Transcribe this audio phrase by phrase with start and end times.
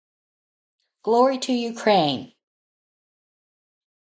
[1.03, 2.33] Glory to Ukraine!